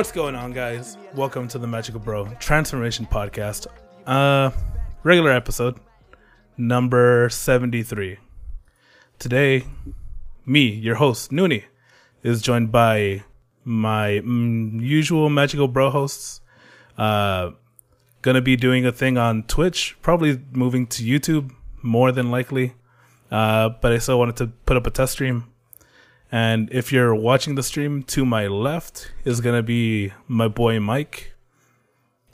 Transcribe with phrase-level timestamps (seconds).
[0.00, 0.96] What's going on, guys?
[1.14, 3.66] Welcome to the Magical Bro Transformation Podcast.
[4.06, 4.50] Uh,
[5.02, 5.78] regular episode
[6.56, 8.16] number 73.
[9.18, 9.64] Today,
[10.46, 11.64] me, your host, Noonie,
[12.22, 13.24] is joined by
[13.62, 16.40] my mm, usual Magical Bro hosts.
[16.96, 17.50] Uh,
[18.22, 21.50] gonna be doing a thing on Twitch, probably moving to YouTube
[21.82, 22.72] more than likely.
[23.30, 25.52] Uh, but I still wanted to put up a test stream.
[26.32, 31.34] And if you're watching the stream, to my left is gonna be my boy Mike,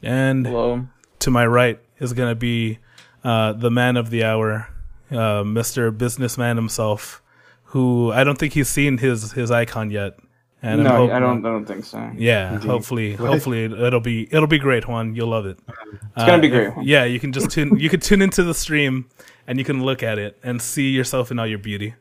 [0.02, 0.86] and Hello.
[1.20, 2.78] to my right is gonna be
[3.24, 4.68] uh, the man of the hour,
[5.10, 7.22] uh, Mister Businessman himself,
[7.64, 10.18] who I don't think he's seen his his icon yet.
[10.62, 11.44] And no, hoping- I don't.
[11.46, 12.10] I don't think so.
[12.16, 12.68] Yeah, Indeed.
[12.68, 15.14] hopefully, hopefully it'll be it'll be great, Juan.
[15.14, 15.58] You'll love it.
[15.68, 16.86] It's gonna be if- great.
[16.86, 19.08] yeah, you can just tune you can tune into the stream
[19.46, 21.94] and you can look at it and see yourself in all your beauty.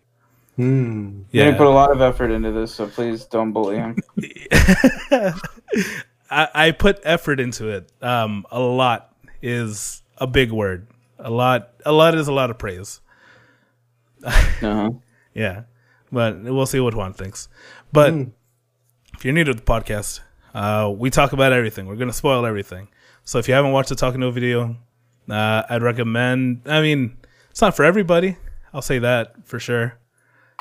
[0.55, 1.23] Hmm.
[1.31, 1.51] Yeah.
[1.51, 3.97] He put a lot of effort into this, so please don't bully him.
[6.31, 7.91] I, I put effort into it.
[8.01, 10.87] Um, a lot is a big word.
[11.19, 13.01] A lot, a lot is a lot of praise.
[14.61, 14.91] Uh-huh.
[15.33, 15.63] Yeah,
[16.11, 17.49] but we'll see what Juan thinks.
[17.91, 18.13] But
[19.13, 20.21] if you're new to the podcast,
[20.53, 21.85] uh, we talk about everything.
[21.85, 22.87] We're gonna spoil everything.
[23.25, 24.77] So if you haven't watched the Otaku no Video,
[25.29, 26.61] uh, I'd recommend.
[26.65, 27.17] I mean,
[27.51, 28.37] it's not for everybody.
[28.73, 29.99] I'll say that for sure.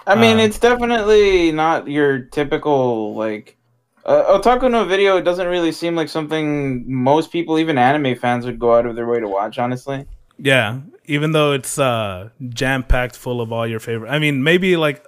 [0.07, 3.57] I mean, Uh, it's definitely not your typical like.
[4.05, 8.45] Uh, Otaku no video It doesn't really seem like something most people, even anime fans,
[8.45, 9.59] would go out of their way to watch.
[9.59, 10.07] Honestly,
[10.37, 14.11] Yeah, even though it's uh, jam packed full of all your favorite.
[14.11, 15.07] I mean, maybe like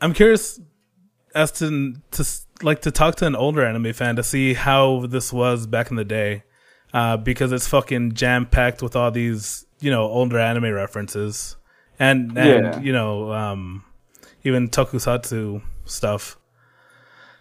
[0.00, 0.60] I'm curious
[1.34, 2.24] as to to
[2.62, 5.96] like to talk to an older anime fan to see how this was back in
[5.96, 6.44] the day,
[6.94, 11.56] uh, because it's fucking jam packed with all these you know older anime references
[11.98, 12.80] and and Yeah.
[12.80, 13.84] you know um,
[14.44, 16.36] even tokusatsu stuff.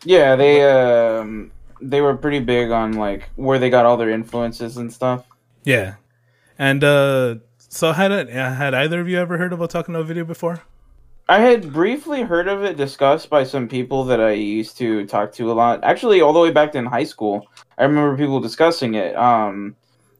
[0.03, 1.51] yeah, they um
[1.81, 5.25] they were pretty big on like where they got all their influences and stuff.
[5.63, 5.95] Yeah,
[6.59, 10.23] and uh, so had it, had either of you ever heard of Otaku no Video
[10.23, 10.61] before?
[11.27, 15.31] I had briefly heard of it discussed by some people that I used to talk
[15.33, 15.83] to a lot.
[15.83, 17.47] Actually, all the way back in high school,
[17.79, 19.15] I remember people discussing it.
[19.15, 19.75] Um,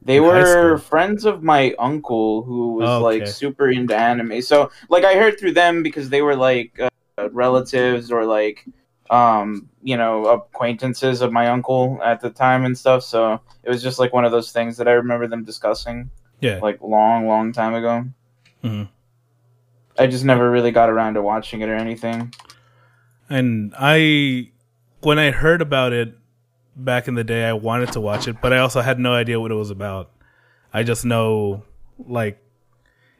[0.06, 4.42] they In were friends of my uncle who was Oh, like super into anime.
[4.42, 8.64] So, like, I heard through them because they were like uh, relatives or like,
[9.10, 13.04] um, you know, acquaintances of my uncle at the time and stuff.
[13.04, 16.60] So it was just like one of those things that I remember them discussing Yeah,
[16.62, 18.06] like long, long time ago.
[18.64, 18.90] Mhm.
[19.98, 22.34] I just never really got around to watching it or anything.
[23.30, 24.52] and I
[25.02, 26.16] when I heard about it
[26.76, 29.40] back in the day, I wanted to watch it, but I also had no idea
[29.40, 30.12] what it was about.
[30.74, 31.64] I just know
[31.98, 32.38] like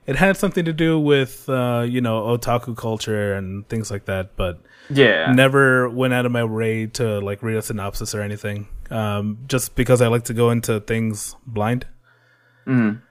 [0.06, 4.36] it had something to do with uh, you know otaku culture and things like that,
[4.36, 5.32] but Yeah.
[5.32, 8.68] never went out of my way to like read a synopsis or anything.
[8.92, 11.88] Um, just because I like to go into things blind.
[12.68, 13.02] Mhm.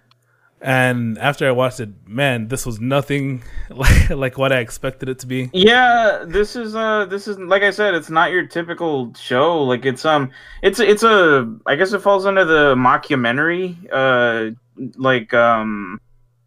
[0.64, 5.18] And after I watched it, man, this was nothing like like what I expected it
[5.18, 5.50] to be.
[5.52, 9.62] Yeah, this is uh this is like I said, it's not your typical show.
[9.62, 10.30] Like it's um
[10.62, 14.52] it's it's a I guess it falls under the mockumentary uh
[14.96, 16.00] like um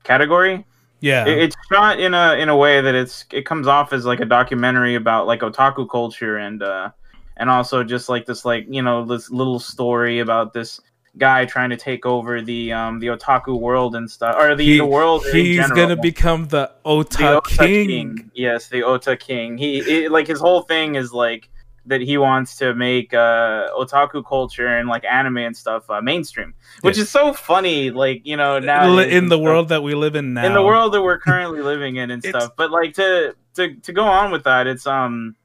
[0.03, 0.66] category.
[0.99, 4.03] Yeah, It, it's shot in a in a way that it's it comes off as
[4.07, 6.89] like a documentary about like otaku culture and uh
[7.38, 10.81] and also just like this like you know this little story about this
[11.17, 14.78] guy trying to take over the um the otaku world and stuff or the, He-
[14.78, 17.88] the world he's gonna become the Ota, the Ota King.
[17.88, 18.31] King.
[18.33, 19.57] Yes, the Ota King.
[19.57, 21.50] He it, like his whole thing is like
[21.85, 26.53] that he wants to make uh otaku culture and like anime and stuff uh, mainstream,
[26.81, 27.03] which Yeah.
[27.03, 27.91] is so funny.
[27.91, 30.45] Like you know now in the world that we live in now.
[30.45, 32.52] in the world that we're currently living in and stuff.
[32.58, 35.35] But like to to to go on with that, it's um.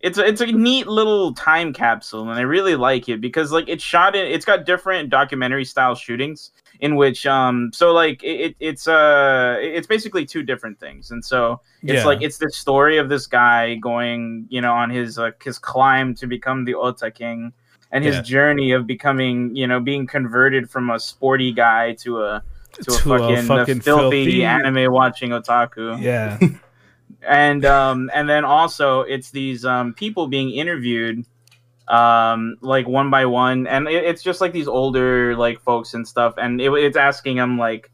[0.00, 3.68] It's a, it's a neat little time capsule, and I really like it because like
[3.68, 4.26] it's shot in.
[4.26, 9.56] It's got different documentary style shootings in which um so like it, it it's uh
[9.60, 12.04] it's basically two different things, and so it's Yeah.
[12.06, 16.14] like it's the story of this guy going you know on his uh, his climb
[16.14, 17.52] to become the Ota King,
[17.92, 18.22] and his Yeah.
[18.22, 22.42] journey of becoming you know being converted from a sporty guy to a
[22.72, 26.38] to a To a fucking, fucking filthy, filthy- anime watching otaku Yeah,
[27.26, 31.24] and um and then also it's these um people being interviewed
[31.88, 33.66] um like one by one.
[33.66, 36.34] And it, it's just like these older like folks and stuff.
[36.38, 37.90] And it, it's asking them like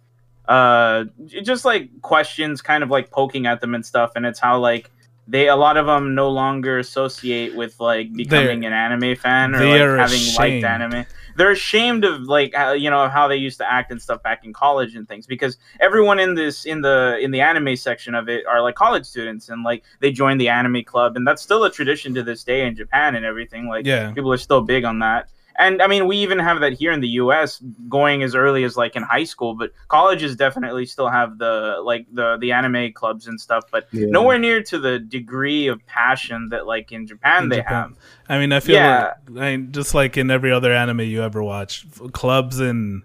[0.48, 1.04] uh
[1.42, 4.12] just like questions kind of like poking at them and stuff.
[4.14, 4.90] And it's how like
[5.28, 9.54] they a lot of them no longer associate with like becoming They're- an anime fan
[9.54, 10.62] or like having ashamed.
[10.62, 11.06] liked anime.
[11.36, 14.44] They're ashamed of like uh, you know how they used to act and stuff back
[14.44, 18.28] in college and things because everyone in this in the in the anime section of
[18.30, 21.64] it are like college students and like they join the anime club and that's still
[21.64, 24.12] a tradition to this day in Japan and everything like Yeah.
[24.12, 25.28] people are still big on that.
[25.58, 27.62] And I mean, we even have that here in the U.S.
[27.88, 32.06] going as early as like in high school, but colleges definitely still have the like
[32.12, 34.06] the the anime clubs and stuff, but Yeah.
[34.10, 37.74] nowhere near to the degree of passion that like in Japan In they Japan.
[37.74, 37.92] have.
[38.28, 39.14] I mean, I feel Yeah.
[39.28, 43.02] like I mean, just like in every other anime you ever watch, clubs in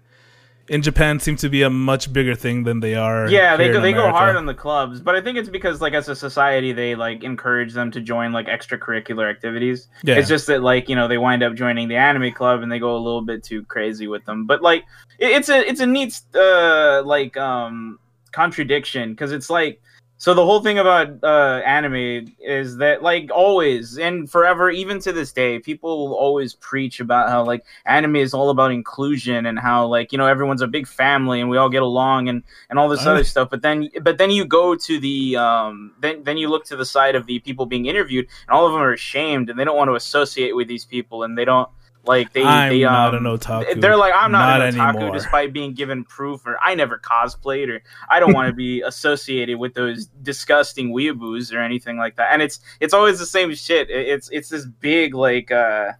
[0.68, 3.28] in Japan seem to be a much bigger thing than they are.
[3.28, 5.92] Yeah, they go they go hard on the clubs, but I think it's because like
[5.92, 9.88] as a society they like encourage them to join like extracurricular activities.
[10.02, 12.70] Yeah, It's just that like you know they wind up joining the anime club and
[12.70, 14.46] they go a little bit too crazy with them.
[14.46, 14.84] But like
[15.18, 17.98] it, it's a it's a neat uh like um
[18.30, 19.80] contradiction because it's like
[20.22, 25.12] so the whole thing about uh anime is that like always and forever even to
[25.12, 29.58] this day people will always preach about how like anime is all about inclusion and
[29.58, 32.78] how like you know everyone's a big family and we all get along and and
[32.78, 33.50] all this I- other stuff.
[33.50, 36.86] But then but then you go to the um then then you look to the
[36.86, 39.76] side of the people being interviewed and all of them are ashamed and they don't
[39.76, 41.68] want to associate with these people and they don't
[42.04, 43.80] like they I'm they um not an otaku.
[43.80, 45.14] they're like i'm not, Not an otaku anymore.
[45.14, 49.58] despite being given proof or i never cosplayed or i don't want to be associated
[49.58, 53.88] with those disgusting weeaboos or anything like that and it's it's always the same shit
[53.90, 55.92] it's it's this big like uh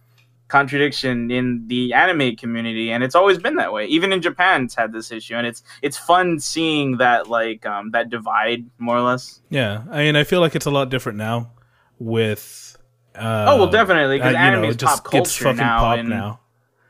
[0.49, 4.75] contradiction in the anime community and it's always been that way even in japan it's
[4.75, 9.01] had this issue and it's it's fun seeing that like um that divide more or
[9.01, 9.83] less yeah.
[9.89, 11.51] I mean, I feel like it's a lot different now
[11.99, 12.72] with.
[13.15, 16.39] Uh, oh well definitely because uh, anime is pop culture fucking now pop and now.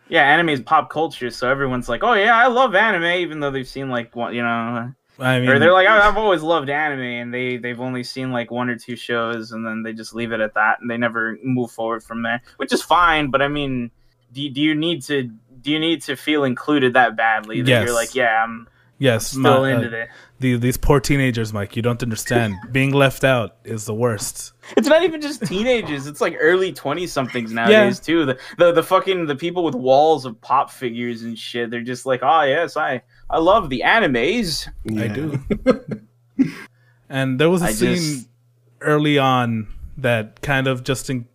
[0.08, 3.52] yeah anime is pop culture so everyone's like oh yeah i love anime even though
[3.52, 6.72] they've seen like one you know I mean, or they're like, "I- I've always loved
[6.72, 10.16] anime, and they they've only seen like one or two shows, and then they just
[10.16, 13.30] leave it at that, and they never move forward from there, which is fine.
[13.30, 13.92] But I mean,
[14.32, 15.30] do you, do you need to
[15.62, 17.86] do you need to feel included that badly that Yes.
[17.86, 18.68] you're like, yeah, I'm
[19.04, 20.10] yes, still my- uh, into it.
[20.40, 21.76] the, these poor teenagers, Mike.
[21.76, 22.56] You don't understand.
[22.72, 24.54] Being left out is the worst.
[24.78, 28.26] It's not even just teenagers; it's like early twenty somethings nowadays too.
[28.26, 31.70] The, the the fucking the people with walls of pop figures and shit.
[31.70, 34.68] They're just like, oh yes, I I love the animes.
[34.98, 35.40] I do.
[37.10, 38.28] and there was a I scene just-
[38.82, 39.68] early on
[39.98, 41.26] that kind of just in,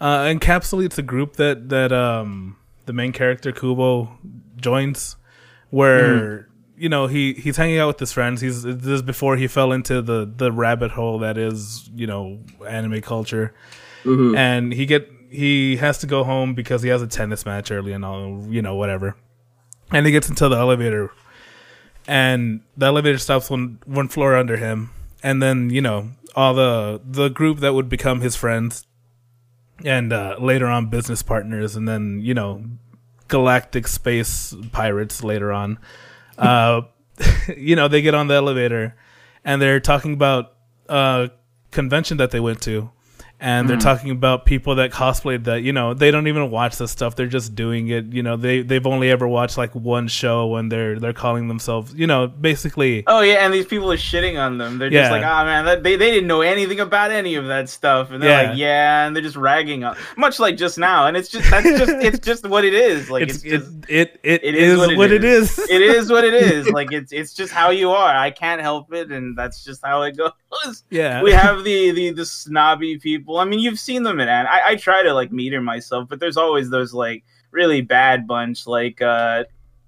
[0.00, 2.56] uh, encapsulates the group that that um
[2.86, 4.18] the main character Kubo
[4.56, 5.16] joins,
[5.70, 6.48] where
[6.82, 8.40] you know he he's hanging out with his friends.
[8.40, 12.22] He's this is before he fell into the the rabbit hole that is you know
[12.68, 13.54] anime culture,
[14.04, 14.36] Mhm.
[14.36, 17.92] and he get he has to go home because he has a tennis match early
[17.92, 19.08] and all you know whatever,
[19.92, 21.10] and he gets into the elevator.
[22.08, 24.90] And the elevator stops one one floor under him.
[25.22, 28.86] And then you know all the the group that would become his friends
[29.84, 32.64] and uh, later on business partners and then you know
[33.28, 35.78] galactic space pirates later on
[36.42, 36.82] uh,
[37.56, 38.94] you know they get on the elevator
[39.44, 40.54] and they're talking about
[40.88, 41.30] a
[41.70, 42.90] convention that they went to
[43.42, 43.82] and they're hmm.
[43.82, 47.26] talking about people that cosplayed that you know they don't even watch this stuff they're
[47.26, 50.98] just doing it you know they they've only ever watched like one show and they're
[50.98, 54.78] they're calling themselves you know basically Oh yeah, and these people are shitting on them.
[54.78, 55.02] They're Yeah.
[55.02, 58.10] just like, oh man, that, they they didn't know anything about any of that stuff,
[58.10, 58.50] and they're Yeah.
[58.50, 61.66] like, yeah, and they're just ragging on, much like just now, and it's just that's
[61.78, 63.10] just it's just what it is.
[63.10, 66.24] Like it's, it's, just it, it it it is, what, it is, it is what
[66.24, 66.68] it is.
[66.68, 68.14] Like it's it's just how you are.
[68.14, 70.32] I can't help it, and that's just how it goes.
[70.90, 73.38] Yeah We have the the the snobby people.
[73.38, 74.46] I mean, you've seen them in an.
[74.46, 78.66] I, I try to like meter myself, but there's always those like really bad bunch.
[78.66, 79.44] Like uh,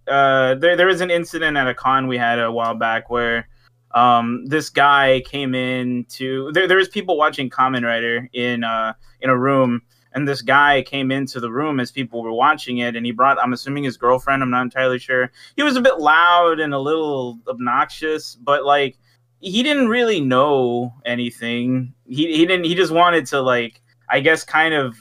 [0.09, 3.49] uh, there there was an incident at a con we had a while back where
[3.95, 8.93] um this guy came in to there there was people watching Kamen Rider in uh
[9.21, 9.83] in a room
[10.15, 13.39] and this guy came into the room as people were watching it and he brought
[13.39, 16.79] i'm assuming his girlfriend i'm not entirely sure he was a bit loud and a
[16.79, 18.99] little obnoxious but like
[19.45, 21.95] he didn't really know anything.
[22.07, 24.97] He, he didn't he just wanted to like i guess kind of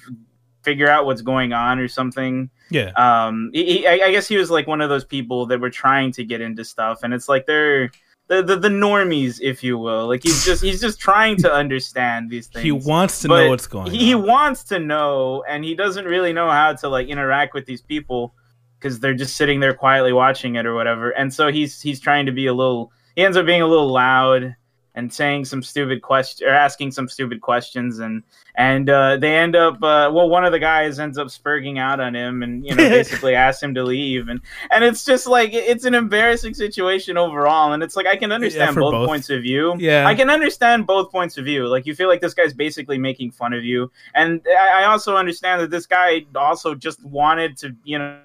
[0.63, 2.49] figure out what's going on or something.
[2.71, 2.91] Yeah.
[2.95, 5.69] Um he, he- I, I guess he was like one of those people that were
[5.69, 7.91] trying to get into stuff and it's like they're
[8.27, 10.07] the, the, the normies if you will.
[10.07, 13.67] Like he's just he's just trying to understand these things he wants to know what's
[13.67, 17.53] going he, he wants to know and he doesn't really know how to like interact
[17.53, 18.33] with these people
[18.79, 21.11] because they're just sitting there quietly watching it or whatever.
[21.11, 23.91] And so he's he's trying to be a little he ends up being a little
[23.91, 24.55] loud
[24.95, 28.23] and saying some stupid question or asking some stupid questions and
[28.55, 31.99] and uh, they end up uh, well one of the guys ends up spurging out
[31.99, 34.39] on him and you know basically asks him to leave and
[34.69, 38.73] and it's just like it's an embarrassing situation overall and it's like I can understand
[38.73, 39.07] for both, both.
[39.07, 40.05] points of view Yeah.
[40.05, 43.31] I can understand both points of view like you feel like this guy's basically making
[43.31, 47.75] fun of you and I, I also understand that this guy also just wanted to
[47.83, 48.19] you know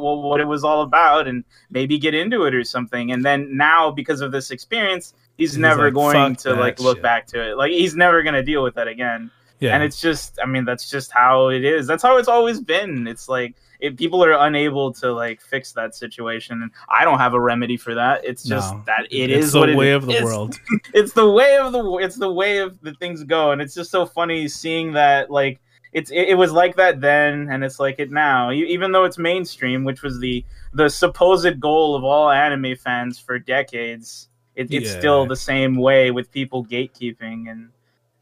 [0.00, 3.56] well, what it was all about and maybe get into it or something and then
[3.56, 7.26] now because of this experience he's, He's never like, going to like look shit." back
[7.28, 9.74] to it like he's never going to deal with that again Yeah.
[9.74, 13.06] and it's just i mean that's just how it is that's how it's always been
[13.06, 17.34] it's like if people are unable to like fix that situation and i don't have
[17.34, 18.82] a remedy for that it's just No.
[18.86, 20.22] that it it's is the way of the is.
[20.24, 20.58] world.
[20.94, 23.90] it's the way of the it's the way of the things go and it's just
[23.92, 25.60] so funny seeing that like
[25.92, 28.50] it's it, it was like that then and it's like it now.
[28.50, 33.18] E- even though it's mainstream which was the the supposed goal of all anime fans
[33.18, 34.98] for decades it, it's Yeah.
[34.98, 37.70] still the same way with people gatekeeping and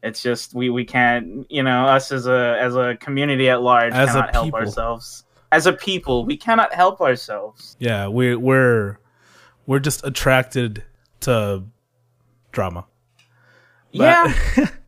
[0.03, 3.93] it's just we we can't you know us as a as a community at large
[3.93, 5.23] As cannot help ourselves.
[5.51, 7.75] As a people we cannot help ourselves.
[7.79, 8.99] Yeah, we we're
[9.65, 10.83] we're just attracted
[11.21, 11.63] to
[12.51, 12.85] drama.
[13.93, 14.67] But- yeah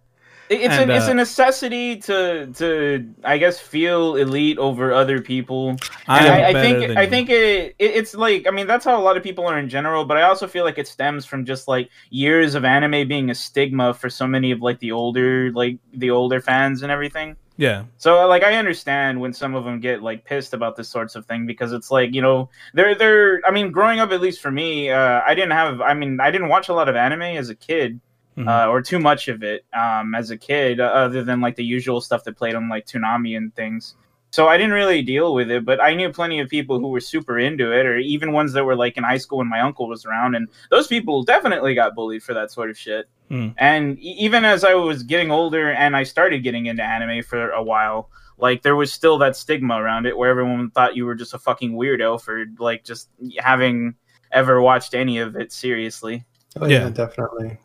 [0.49, 5.21] It's And, a it's uh, a necessity to to I guess feel elite over other
[5.21, 5.83] people.
[6.07, 7.07] I I, I think I you.
[7.07, 9.69] think it, it it's like I mean that's how a lot of people are in
[9.69, 13.29] general, but I also feel like it stems from just like years of anime being
[13.29, 17.37] a stigma for so many of like the older like the older fans and everything.
[17.57, 21.15] yeah, So like I understand when some of them get like pissed about this sorts
[21.15, 24.41] of thing because it's like you know they're they're I mean growing up at least
[24.41, 27.21] for me uh, I didn't have I mean I didn't watch a lot of anime
[27.23, 27.99] as a kid
[28.39, 28.47] Mhm.
[28.47, 31.63] uh, or too much of it um, as a kid, uh, other than like the
[31.65, 33.95] usual stuff that played on like Toonami and things.
[34.31, 36.99] So I didn't really deal with it, but I knew plenty of people who were
[37.01, 39.87] super into it, or even ones that were like in high school when my uncle
[39.87, 43.09] was around, and those people definitely got bullied for that sort of shit.
[43.29, 43.49] Hmm.
[43.57, 47.49] And e- even as I was getting older and I started getting into anime for
[47.49, 51.15] a while, like there was still that stigma around it where everyone thought you were
[51.15, 53.95] just a fucking weirdo for like just having
[54.31, 56.23] ever watched any of it seriously.
[56.59, 56.89] Oh, yeah, Yeah.
[56.91, 57.57] definitely.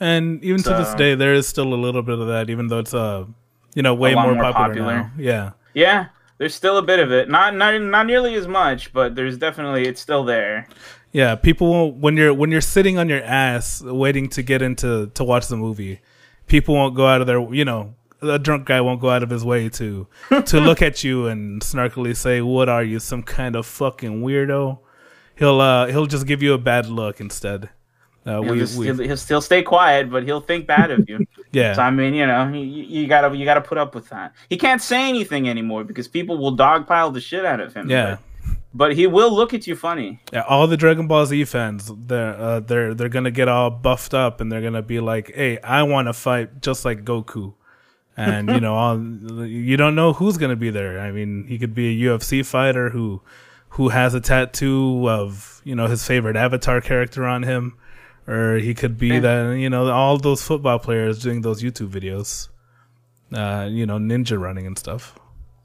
[0.00, 2.78] And even to this day, there is still a little bit of that, even though
[2.78, 3.24] it's uh,
[3.74, 4.94] you know, way more, more popular, popular.
[4.94, 5.12] now.
[5.18, 6.06] Yeah, Yeah,
[6.38, 7.28] there's still a bit of it.
[7.28, 10.68] Not not not nearly as much, but there's definitely it's still there.
[11.12, 11.34] yeah.
[11.34, 15.24] People won't when you're when you're sitting on your ass waiting to get into to
[15.24, 16.00] watch the movie,
[16.46, 17.94] people won't go out of their you know.
[18.20, 20.08] A drunk guy won't go out of his way to
[20.46, 24.80] to look at you and snarkily say, "What are you, some kind of fucking weirdo?"
[25.36, 27.68] He'll uh he'll just give you a bad look instead.
[28.28, 31.26] Uh, He'll, we, just, we he'll still stay quiet, but he'll think bad of you.
[31.52, 34.34] yeah So I mean, you know, you, you gotta you gotta put up with that.
[34.50, 37.88] He can't say anything anymore because people will dogpile the shit out of him.
[37.88, 38.18] yeah.
[38.44, 40.20] but, but he will look at you funny.
[40.30, 44.12] Yeah, all the Dragon Ball Z fans, they're uh, they're they're gonna get all buffed
[44.12, 47.54] up, and they're gonna be like, "Hey, I want to fight just like Goku,"
[48.14, 49.02] and you know, all
[49.46, 51.00] you don't know who's gonna be there.
[51.00, 53.22] I mean, he could be a UFC fighter who
[53.70, 57.76] who has a tattoo of you know his favorite Avatar character on him,
[58.28, 59.20] or he could be Yeah.
[59.20, 62.48] that you know all those football players doing those YouTube videos,
[63.32, 65.18] uh, you know, ninja running and stuff.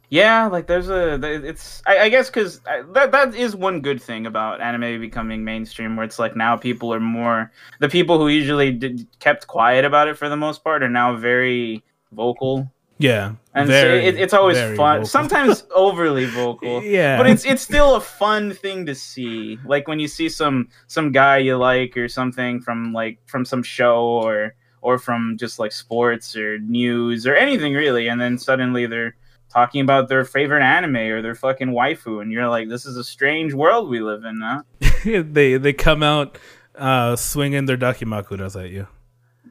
[0.09, 2.59] Yeah, like there's a it's I, I guess because
[2.93, 6.93] that that is one good thing about anime becoming mainstream, where it's like now people
[6.93, 10.83] are more the people who usually did, kept quiet about it for the most part
[10.83, 14.75] are now very vocal, Yeah, and very, so it, it's always fun.
[14.75, 15.05] vocal.
[15.05, 19.57] Sometimes overly vocal, yeah, but it's it's still a fun thing to see.
[19.65, 23.63] Like when you see some some guy you like or something from like from some
[23.63, 28.85] show or or from just like sports or news or anything really, and then suddenly
[28.85, 29.15] they're
[29.49, 33.03] talking about their favorite anime or their fucking waifu, and you're like, this is a
[33.03, 34.63] strange world we live in, huh?
[35.23, 36.37] they they come out
[36.75, 38.87] uh, swinging their dakimakuras at you.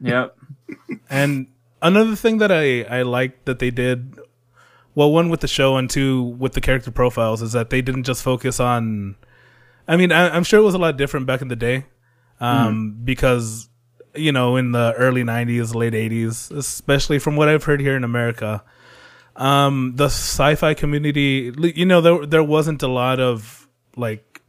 [0.01, 0.37] Yep.
[1.09, 1.47] And
[1.83, 4.17] another thing that I I liked that they did,
[4.95, 8.05] well, one with the show and two with the character profiles, is that they didn't
[8.05, 9.15] just focus on.
[9.87, 11.85] I mean, I, I'm sure it was a lot different back in the day,
[12.39, 13.69] um, because
[14.15, 18.03] you know in the early '90s, late '80s, especially from what I've heard here in
[18.03, 18.63] America,
[19.35, 24.41] um, the sci-fi community, you know, there there wasn't a lot of like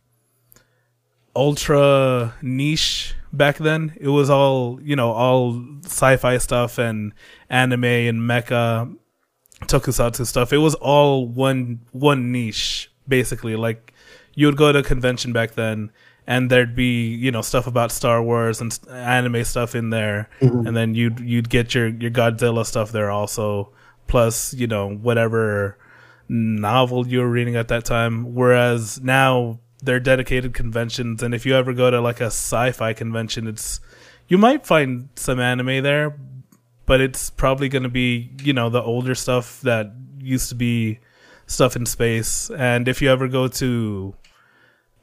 [1.36, 3.96] ultra niche back then.
[4.00, 7.12] It was all, you know, all sci-fi stuff and
[7.50, 8.96] anime and mecha
[9.62, 10.52] tokusatsu stuff.
[10.52, 13.56] It was all one one niche basically.
[13.56, 13.92] Like
[14.34, 15.90] you would go to a convention back then
[16.26, 20.66] and there'd be, you know, stuff about Star Wars and anime stuff in there mm-hmm.
[20.66, 23.72] and then you'd you'd get your your Godzilla stuff there also
[24.06, 25.78] plus, you know, whatever
[26.28, 28.34] novel you were reading at that time.
[28.34, 33.46] Whereas now they're dedicated conventions, and if you ever go to like a sci-fi convention,
[33.46, 33.80] it's
[34.28, 36.18] you might find some anime there,
[36.86, 40.98] but it's probably going to be you know the older stuff that used to be
[41.46, 42.50] stuff in space.
[42.50, 44.14] And if you ever go to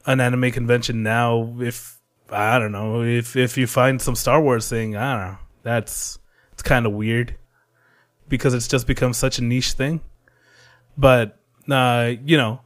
[0.05, 4.67] an anime convention now, if I don't know if if you find some Star Wars
[4.69, 6.19] thing, I don't know, that's
[6.53, 7.35] it's kind of weird
[8.27, 10.01] because it's just become such a niche thing.
[10.97, 11.37] But
[11.69, 12.61] uh, you know,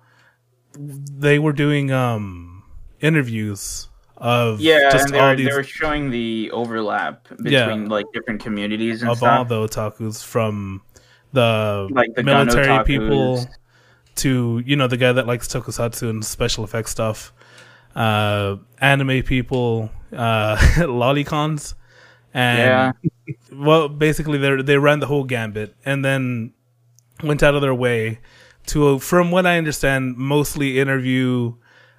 [0.77, 2.63] they were doing um
[3.01, 7.51] interviews of Yeah, just and they all were, these they were showing the overlap between
[7.51, 7.73] Yeah.
[7.89, 9.29] like different communities and of stuff.
[9.39, 10.81] all the otakus from
[11.33, 13.45] the, like the military people
[14.15, 17.33] to you know the guy that likes tokusatsu and special effects stuff,
[17.95, 21.73] uh, anime people, uh, lolicons,
[22.33, 23.33] and Yeah.
[23.51, 26.53] well, basically they they ran the whole gambit and then
[27.23, 28.19] went out of their way
[28.67, 31.53] to, from what I understand, mostly interview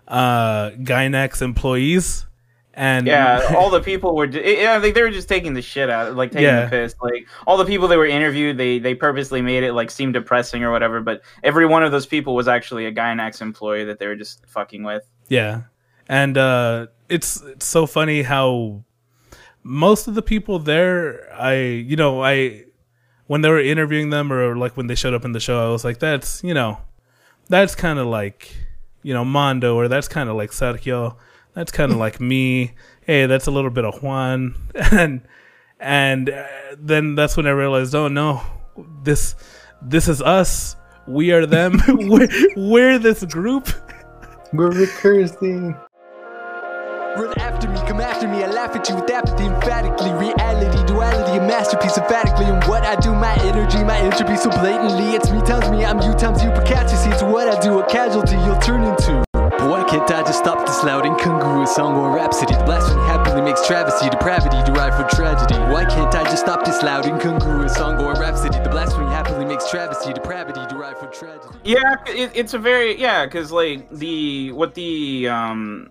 [0.08, 2.26] uh, Gainax employees.
[2.74, 4.26] And Yeah, all the people were.
[4.26, 6.64] Yeah, like they were just taking the shit out, like taking Yeah.
[6.66, 6.94] the piss.
[7.00, 10.62] Like all the people they were interviewed, they they purposely made it like seem depressing
[10.62, 11.00] or whatever.
[11.00, 14.44] But every one of those people was actually a Gainax employee that they were just
[14.46, 15.08] fucking with.
[15.28, 15.62] Yeah.
[16.06, 18.84] And uh it's it's so funny how
[19.62, 22.65] most of the people there I you know, I
[23.26, 25.70] when they were interviewing them or like when they showed up in the show, I
[25.70, 26.78] was like, that's you know,
[27.48, 28.56] that's kinda like
[29.02, 31.16] you know, Mondo or that's kinda like Sergio.
[31.54, 32.72] That's kinda like me.
[33.02, 34.54] Hey, that's a little bit of Juan.
[34.92, 35.22] And
[35.78, 36.46] and uh,
[36.78, 38.40] then that's when I realized, oh no,
[39.02, 39.34] this
[39.82, 40.76] this is us.
[41.06, 41.80] We are them.
[41.88, 43.68] we're, we're this group.
[44.52, 45.78] We're recursing.
[47.86, 48.42] Come after me.
[48.42, 50.12] I laugh at you with apathy emphatically.
[50.12, 52.46] Reality, duality, a masterpiece emphatically.
[52.46, 55.14] And what I do, my energy, my entropy so blatantly.
[55.14, 56.50] It's me times me, I'm you times you.
[56.96, 59.24] See, it's what I do, a casualty you'll turn into.
[59.34, 62.54] Why can't I just stop this loud, incongruous song or rhapsody?
[62.54, 65.58] The blasphemy happily makes travesty, depravity derived from tragedy.
[65.72, 68.58] Why can't I just stop this loud, incongruous song or rhapsody?
[68.58, 71.58] The blasphemy happily makes travesty, depravity derived from tragedy.
[71.64, 75.90] Yeah, it, it's a very yeah, because like the what the um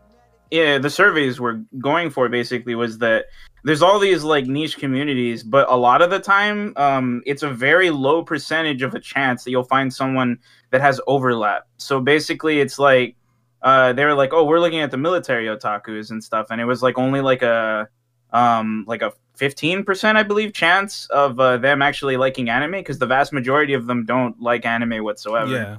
[0.51, 3.25] yeah the surveys were going for basically was that
[3.65, 7.49] there's all these like niche communities, but a lot of the time um it's a
[7.49, 10.37] very low percentage of a chance that you'll find someone
[10.69, 11.67] that has overlap.
[11.77, 13.15] So basically, it's like
[13.63, 16.65] uh they were like, oh, we're looking at the military otakus and stuff, and it
[16.65, 17.89] was like only like a
[18.31, 23.05] um like a 15% i believe chance of uh, them actually liking anime because the
[23.05, 25.77] vast majority of them don't like anime whatsoever Yeah.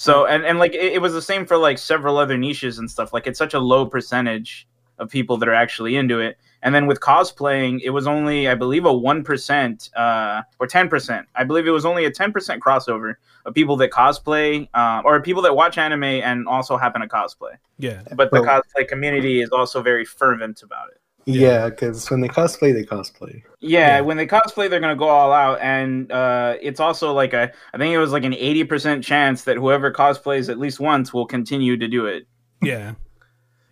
[0.00, 2.90] So and and like it, it was the same for like several other niches and
[2.90, 3.12] stuff.
[3.12, 4.66] Like it's such a low percentage
[4.98, 6.38] of people that are actually into it.
[6.62, 10.88] And then with cosplaying, it was only I believe a one percent uh, or ten
[10.88, 11.26] percent.
[11.34, 15.20] I believe it was only a ten percent crossover of people that cosplay uh, or
[15.20, 17.56] people that watch anime and also happen to cosplay.
[17.78, 18.02] Yeah.
[18.14, 20.99] But the Well- cosplay community is also very fervent about it.
[21.26, 23.42] Yeah, because when they cosplay, they cosplay.
[23.60, 24.00] Yeah, Yeah.
[24.00, 27.78] when they cosplay, they're gonna go all out, and uh, it's also like a, I
[27.78, 31.26] think it was like an eighty percent chance that whoever cosplays at least once will
[31.26, 32.26] continue to do it.
[32.62, 32.94] Yeah.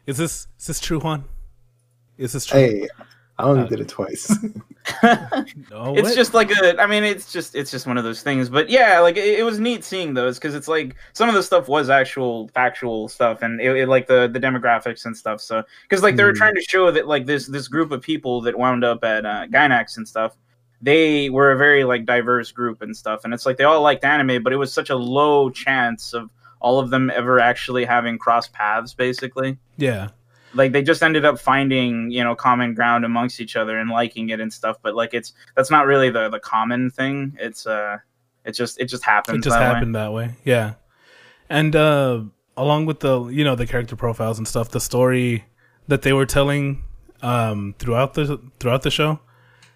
[0.06, 1.24] Is this is this true, Juan?
[2.16, 2.58] Is this true?
[2.61, 2.88] Hey,
[3.38, 4.37] I only Uh, did it twice.
[5.70, 8.48] No, it's just like a, I mean, it's just it's just one of those things.
[8.48, 11.42] But yeah, like it, it was neat seeing those because it's like some of the
[11.42, 15.40] stuff was actual factual stuff, and it, it like the the demographics and stuff.
[15.40, 16.37] So because like they were Mhm.
[16.37, 19.46] trying to show that like this this group of people that wound up at uh,
[19.48, 20.37] Gainax and stuff.
[20.81, 24.05] They were a very like diverse group and stuff, and it's like they all liked
[24.05, 28.16] anime, but it was such a low chance of all of them ever actually having
[28.18, 29.59] cross paths, basically.
[29.77, 30.09] yeah.
[30.54, 34.30] Like they just ended up finding you know common ground amongst each other and liking
[34.30, 37.98] it and stuff but like it's that's not really the the common thing it's uh
[38.44, 39.74] it just it just happened It just that way.
[39.74, 40.34] happened that way.
[40.44, 40.74] Yeah.
[41.50, 42.22] And uh
[42.56, 45.44] along with the you know the character profiles and stuff, the story
[45.88, 46.82] that they were telling
[47.22, 49.20] um throughout the throughout the show,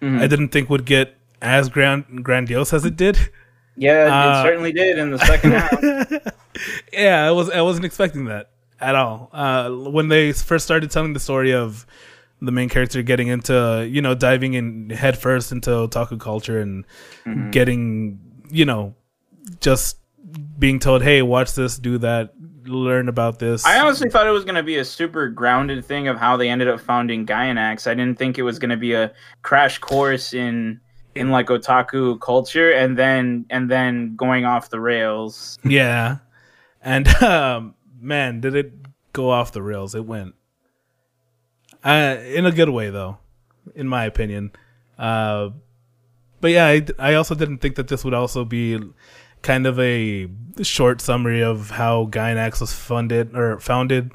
[0.01, 0.21] Mhm.
[0.21, 3.17] I didn't think would get as grand grandiose as it did.
[3.75, 6.33] yeah Uh, it certainly did in the second half
[6.93, 9.29] yeah, I was I wasn't expecting that at all.
[9.33, 11.85] Uh, when they first started telling the story of
[12.41, 16.85] the main character getting into you know diving in headfirst into otaku culture and
[17.25, 17.51] Mm-hmm.
[17.51, 18.95] getting you know
[19.61, 19.97] just
[20.59, 22.33] being told, hey, watch this, do that,
[22.65, 23.65] learn about this.
[23.65, 26.49] i honestly thought it was going to be a super grounded thing of how they
[26.49, 27.87] ended up founding Gainax.
[27.87, 30.79] i didn't think it was going to be a crash course in
[31.15, 36.17] in like otaku culture and then and then going off the rails yeah,
[36.81, 38.73] and um, man, did it
[39.13, 39.95] go off the rails?
[39.95, 40.35] It went
[41.83, 43.17] uh, in a good way, though,
[43.75, 44.51] in my opinion.
[44.97, 45.49] Uh,
[46.41, 48.79] but yeah, I, I also didn't think that this would also be
[49.41, 50.27] kind of a
[50.61, 54.11] short summary of how Gainax was funded or founded.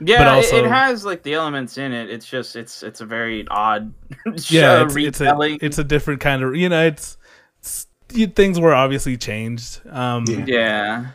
[0.00, 2.08] Yeah, But it- also- it, has like the elements in it.
[2.10, 3.92] It's just it's it's a very odd
[4.26, 5.58] yeah, show it's, it's a retelling.
[5.60, 7.16] it's a different kind of you know it's,
[7.60, 7.86] it's
[8.36, 9.80] things were obviously changed.
[9.88, 10.44] Um, Yeah.
[10.46, 11.06] yeah.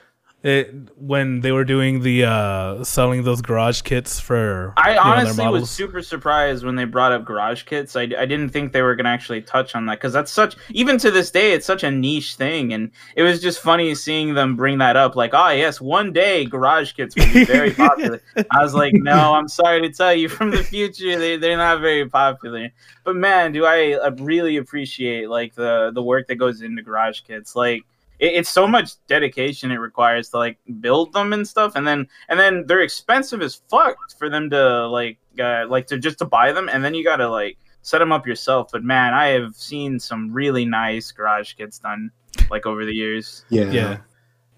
[0.44, 5.02] It, when they were doing the uh selling those garage kits for I you know,
[5.02, 7.96] honestly was super surprised when they brought up garage kits.
[7.96, 10.56] I, I didn't think they were going to actually touch on that because that's such,
[10.72, 12.74] even to this day, it's such a niche thing.
[12.74, 15.16] And it was just funny seeing them bring that up.
[15.16, 18.22] Like, oh, yes, one day garage kits will be very popular.
[18.52, 21.82] I was like, no, I'm sorry to tell you from the future, they, they're not
[21.82, 22.70] very popular.
[23.04, 27.22] But man, do I uh, really appreciate like the, the work that goes into garage
[27.22, 27.56] kits.
[27.56, 27.86] Like,
[28.24, 32.08] it, it's so much dedication it requires to like build them and stuff and then
[32.30, 36.26] and then they're expensive as fuck for them to like uh, like to just to
[36.26, 39.54] buy them and then you gotta like set them up yourself but man i have
[39.56, 42.10] seen some really nice garage kits done
[42.50, 43.72] like over the years Yeah.
[43.72, 43.98] yeah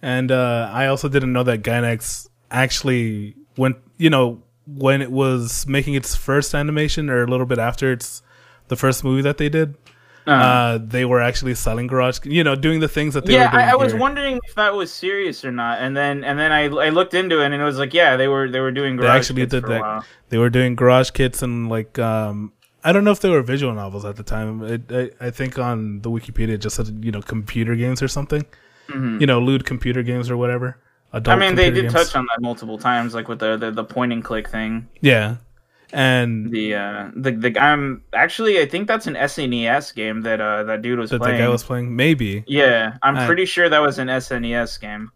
[0.02, 5.66] and uh i also didn't know that Gainax actually went you know when it was
[5.68, 8.22] making its first animation or a little bit after its
[8.68, 9.76] the first movie that they did
[10.28, 13.46] uh, uh they were actually selling garage you know doing the things that they yeah
[13.46, 16.40] were doing I, I was wondering if that was serious or not and then and
[16.40, 18.72] then i i looked into it and it was like yeah they were they were
[18.72, 22.52] doing they garage actually kits did that they were doing garage kits and like um
[22.88, 24.62] I don't know if they were visual novels at the time.
[24.62, 28.08] It, I, I think on the Wikipedia it just said you know computer games or
[28.08, 28.46] something.
[28.90, 29.20] Mhm.
[29.20, 30.78] You know, lewd computer games or whatever.
[31.12, 31.94] Adult i mean they did games.
[31.94, 35.38] touch on that multiple times like with the the, the point and click thing Yeah,
[35.94, 40.64] and the uh the the I'm actually I think that's an SNES game that uh
[40.64, 41.38] that dude was that playing.
[41.40, 41.96] guy was playing.
[41.96, 45.12] Maybe yeah, I'm pretty sure that was an SNES game.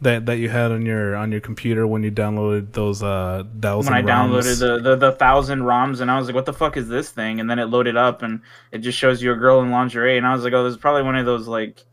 [0.00, 3.92] that that you had on your on your computer when you downloaded those uh thousand
[3.94, 6.76] When I downloaded the, the the thousand ROMs and I was like, what the fuck
[6.76, 7.40] is this thing?
[7.40, 8.40] And then it loaded up and
[8.72, 10.80] it just shows you a girl in lingerie and I was like, oh, this is
[10.80, 11.84] probably one of those like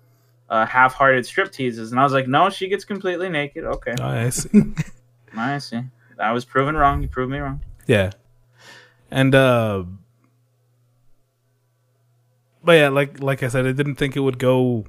[0.50, 1.92] uh, half-hearted strip teases.
[1.92, 3.64] And I was like, no, she gets completely naked.
[3.64, 4.50] Okay, Oh, I see.
[5.38, 5.82] I see.
[6.20, 7.02] I was proven wrong.
[7.02, 7.62] You proved me wrong.
[7.88, 8.12] yeah,
[9.12, 9.84] and uh,
[12.64, 14.86] but yeah, like like I said, I didn't think it would go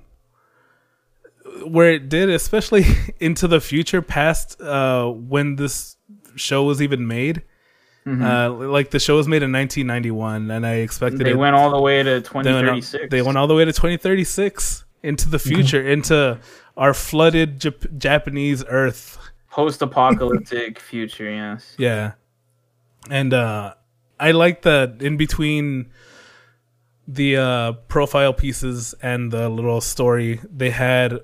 [1.67, 2.85] where it did, especially
[3.21, 5.97] into the future, past uh when this
[6.37, 7.43] show was even made.
[8.07, 8.21] Mhm.
[8.21, 11.39] Uh, like the show was made in 1991, and I expected they it.
[11.39, 13.11] went all the way to they went, 2036.
[13.11, 16.41] they went all the way to 2036 into the future, into
[16.77, 19.19] our flooded Jap- Japanese Earth.
[19.53, 21.31] post-apocalyptic future.
[21.31, 21.77] Yes.
[21.79, 22.13] Yeah.
[23.09, 23.75] And uh
[24.29, 25.91] I like that in between
[27.09, 31.21] the uh profile pieces and the little story they had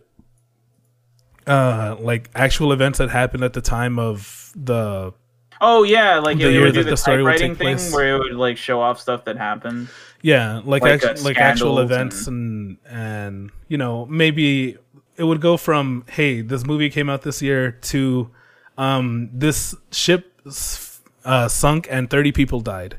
[1.47, 5.13] uh like actual events that happened at the time of the
[5.61, 7.93] Oh yeah, like The it year do that the the story would take thing place.
[7.93, 9.89] where it would like show off stuff that happened.
[10.23, 14.77] yeah like Like, act- uh, like actual events and and you know maybe
[15.17, 18.31] it would go from hey this movie came out this year to
[18.77, 20.33] um this ship
[21.25, 22.99] uh sunk and 30 people died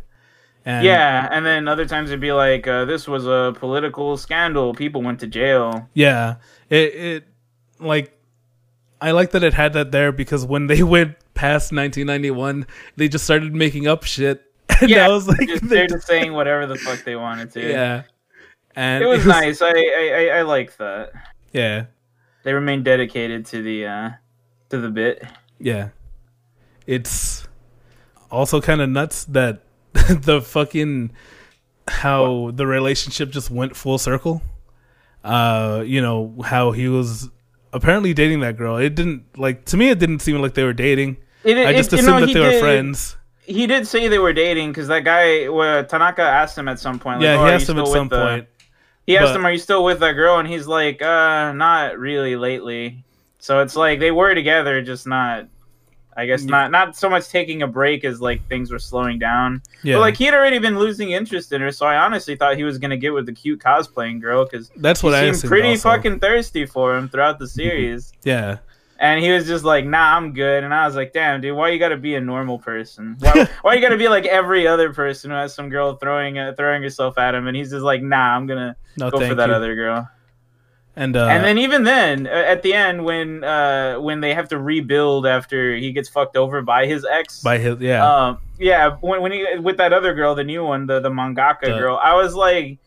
[0.65, 4.73] and yeah, and then other times it'd be like, uh, "This was a political scandal.
[4.75, 6.35] People went to jail." Yeah,
[6.69, 7.23] it it
[7.79, 8.11] like
[9.01, 13.23] I like that it had that there because when they went past 1991, they just
[13.23, 14.43] started making up shit,
[14.81, 17.61] and Yeah, I was like, Just, they're just saying whatever the fuck they wanted to.
[17.67, 18.03] yeah,
[18.75, 19.61] and it was nice.
[19.61, 21.11] I I, I, I like that.
[21.53, 21.85] Yeah,
[22.43, 24.09] They remain dedicated to the uh,
[24.71, 25.23] to the bit.
[25.57, 25.89] yeah.
[26.85, 27.47] It's
[28.31, 29.61] also kind of nuts that
[29.93, 31.11] the fucking
[31.87, 34.41] how the relationship just went full circle.
[35.23, 37.29] Uh, you know how he was
[37.73, 38.77] apparently dating that girl.
[38.77, 39.89] It didn't like to me.
[39.89, 41.17] It didn't seem like they were dating.
[41.43, 43.15] It, I it- just you assumed know, that he they were did- friends.
[43.45, 46.99] He did say they were dating because that guy, well, Tanaka asked him at some
[46.99, 47.17] point.
[47.19, 48.47] Like, yeah, oh, he asked him at some the- point.
[49.07, 51.97] He asked But- him, "Are you still with that girl?" And he's like, "Uh, not
[51.97, 53.03] really lately."
[53.39, 55.47] So it's like they were together, just not.
[56.19, 59.61] I guess not not so much taking a break as like things were slowing down.
[59.83, 62.57] Yeah, But like he had already been losing interest in her, so I honestly thought
[62.57, 65.69] he was gonna get with the cute cosplaying girl because that's what I seemed pretty
[65.69, 65.89] also.
[65.89, 68.11] fucking thirsty for him throughout the series.
[68.23, 68.57] Yeah,
[68.99, 71.69] And he was just like, "Nah, I'm good." And I was like, "Damn, dude, why
[71.69, 73.15] you gotta be a normal person?
[73.19, 76.53] Why, why you gotta be like every other person who has some girl throwing uh,
[76.57, 79.47] throwing herself at him?" And he's just like, "Nah, I'm gonna no, go for that
[79.49, 79.55] you.
[79.55, 80.09] other girl."
[81.01, 84.49] And uh, and then even then, uh, at the end, when uh, when they have
[84.49, 88.97] to rebuild after he gets fucked over by his ex, by his yeah, um, yeah,
[88.99, 91.97] when when he with that other girl, the new one, the the mangaka The- girl,
[92.03, 92.79] I was like,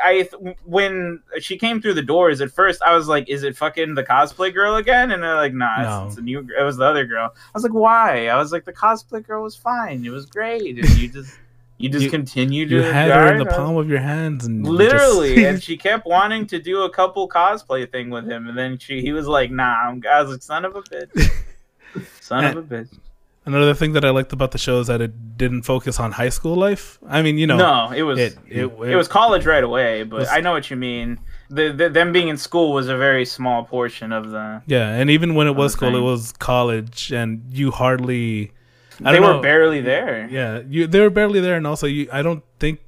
[0.00, 0.28] I
[0.64, 4.04] when she came through the doors at first, I was like, is it fucking the
[4.04, 5.10] cosplay girl again?
[5.10, 6.04] And they're like, nah, No.
[6.06, 6.46] it's, it's a new.
[6.56, 7.34] It was the other girl.
[7.34, 8.28] I was like, why?
[8.28, 10.04] I was like, the cosplay girl was fine.
[10.06, 10.78] It was great.
[10.78, 11.34] And you just
[11.78, 14.66] you just You- continue to you had her in the palm of your hands, and
[14.66, 18.56] Literally, just- and she kept wanting to do a couple cosplay thing with him, and
[18.56, 21.30] then she he was like, "Nah." I'm, I was like, "Son of a bitch,
[22.20, 22.98] son of a bitch."
[23.44, 26.30] Another thing that I liked about the show is that it didn't focus on high
[26.30, 26.98] school life.
[27.08, 30.20] I mean, you know, no, it was it- it, it- was college right away, but
[30.20, 31.18] was- I know what you mean.
[31.48, 34.62] The, the them being in school was a very small portion of the.
[34.66, 38.50] yeah, and even when it was school, it was college, and you hardly.
[39.00, 40.28] They were barely there.
[40.30, 42.08] Yeah, you they were barely there, and also you.
[42.12, 42.80] I don't think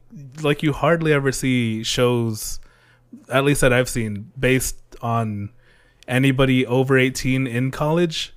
[0.42, 2.60] like you hardly ever see shows,
[3.28, 5.50] at least that I've seen, based on
[6.06, 8.34] anybody over eighteen in college.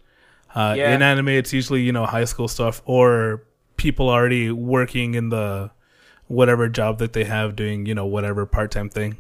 [0.54, 0.94] Uh, Yeah.
[0.94, 3.44] In anime, it's usually you know high school stuff or
[3.78, 5.72] people already working in the
[6.28, 9.18] whatever job that they have doing you know whatever part time thing.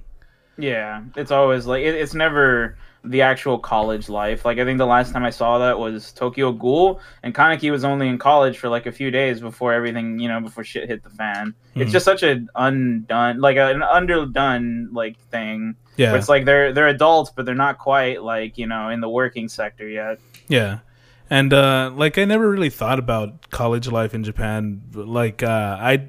[0.57, 4.45] Yeah, it's always like it, it's never the actual college life.
[4.45, 7.83] Like I think the last time I saw that was Tokyo Ghoul, and Kaneki was
[7.83, 11.03] only in college for like a few days before everything, you know, before shit hit
[11.03, 11.55] the fan.
[11.75, 11.93] It's Mhm.
[11.93, 15.75] just such an undone, like an underdone like thing.
[15.97, 19.09] Yeah, It's like they're they're adults, but they're not quite like you know in the
[19.09, 20.19] working sector yet.
[20.47, 20.79] Yeah.
[21.29, 24.81] And uh like I never really thought about college life in Japan.
[24.93, 26.05] Like uh I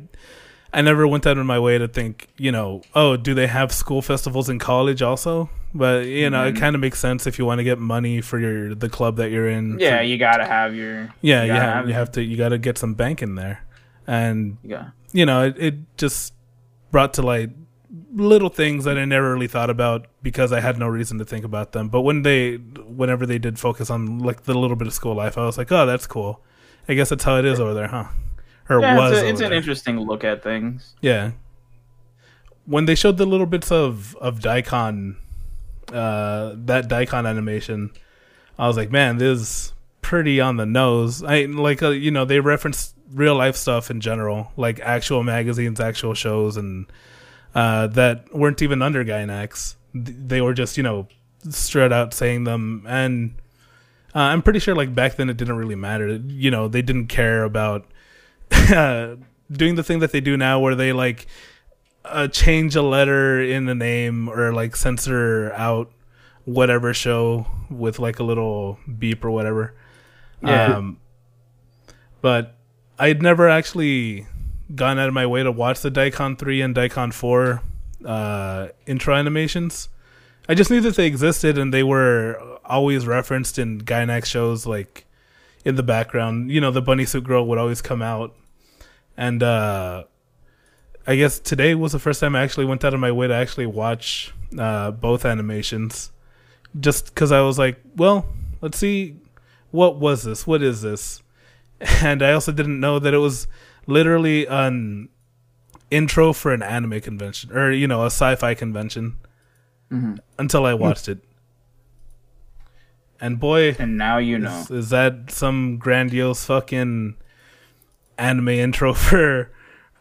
[0.74, 3.72] I never went out of my way to think, you know, oh, do they have
[3.72, 5.50] school festivals in college also?
[5.75, 6.59] But you know, it Mhm.
[6.61, 9.31] kind of makes sense if you want to get money for your the club that
[9.31, 9.79] you're in.
[9.79, 12.37] Yeah, For- you gotta have your yeah, you you have, have- you have to you
[12.37, 13.65] got to get some bank in there.
[14.07, 14.89] And yeah.
[15.13, 16.35] you know, it, it just
[16.91, 17.51] brought to light
[18.15, 21.45] little things that I never really thought about because I had no reason to think
[21.45, 21.89] about them.
[21.89, 25.39] But when they, whenever they did focus on like the little bit of school life,
[25.39, 26.43] I was like, oh, that's cool.
[26.89, 28.07] I guess that's how it is over there, huh?
[28.69, 29.13] Or Yeah, was.
[29.13, 29.59] it's, a, it's an there.
[29.59, 30.95] interesting look at things.
[31.01, 31.33] Yeah.
[32.65, 35.17] When they showed the little bits of of Daikon,
[35.90, 37.90] uh, that Daikon animation,
[38.59, 41.23] I was like, man, this is pretty on the nose.
[41.23, 45.81] I like, uh, you know, they reference real life stuff in general, like actual magazines,
[45.81, 46.87] actual shows, and
[47.55, 49.77] uh, that weren't even under Gainax.
[49.95, 51.09] They were just, you know,
[51.51, 53.35] straight out saying them, and
[54.14, 56.16] uh, I'm pretty sure, like back then, it didn't really matter.
[56.16, 57.87] You know, they didn't care about
[59.51, 61.27] doing the thing that they do now, where they like
[62.05, 65.91] uh, change a letter in the name or like censor out
[66.45, 69.75] whatever show with like a little beep or whatever.
[70.43, 70.77] Yeah.
[70.77, 70.99] Um,
[72.21, 72.57] but
[72.99, 74.27] I'd never actually
[74.75, 77.62] gone out of my way to watch the Daikon 3 and Daikon 4
[78.05, 79.88] uh, intro animations.
[80.49, 85.07] I just knew that they existed and they were always referenced in Gainax shows, like
[85.65, 86.51] in the background.
[86.51, 88.35] You know, the bunny suit girl would always come out.
[89.17, 90.05] And uh,
[91.07, 93.35] I guess today was the first time I actually went out of my way to
[93.35, 96.12] actually watch uh, both animations.
[96.79, 98.27] Just because I was like, well,
[98.61, 99.17] let's see,
[99.73, 100.47] what was this?
[100.47, 101.23] What is this?
[102.03, 103.49] And I also didn't know that it was
[103.88, 105.09] literally an
[105.91, 109.19] intro for an anime convention or, you know, a sci fi convention
[109.91, 110.21] Mhm.
[110.38, 111.19] until I watched it.
[113.21, 114.61] And boy, And now you know.
[114.61, 117.17] is, is that some grandiose fucking
[118.19, 119.51] anime intro for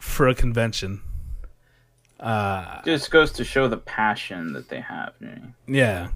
[0.02, 1.02] for a convention?
[2.20, 5.14] Uh Just goes to show the passion that they have.
[5.20, 5.54] you know?
[5.68, 6.10] yeah.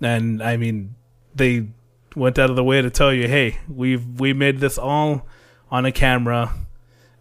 [0.00, 0.94] And I mean
[1.34, 1.68] they
[2.16, 5.26] went out of the way to tell you, "Hey, we've we made this all
[5.70, 6.52] on a camera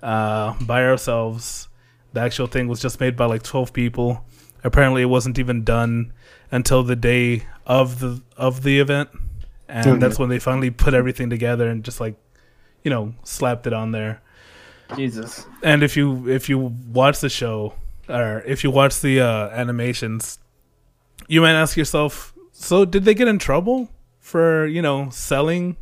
[0.02, 1.68] uh by ourselves.
[2.14, 4.26] The actual thing was just made by like 12 people.
[4.64, 6.12] Apparently it wasn't even done
[6.52, 9.10] until the day of the of the event."
[9.68, 10.00] And Okay.
[10.00, 12.16] that's when they finally put everything together and just like
[12.84, 14.22] you know, slapped it on there.
[14.96, 15.46] Jesus.
[15.64, 16.58] And if you if you
[16.92, 17.74] watch the show
[18.10, 20.40] or if you watch the uh, animations,
[21.28, 25.78] you might ask yourself, so did they get in trouble for you know selling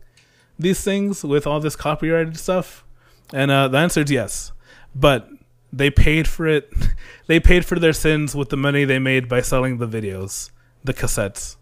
[0.58, 2.86] these things with all this copyrighted stuff?
[3.34, 4.52] And uh, the answer is yes,
[4.96, 5.30] but
[5.72, 6.72] they paid for it.
[7.28, 10.52] they paid for their sins with the money they made by selling the videos,
[10.84, 11.58] the cassettes,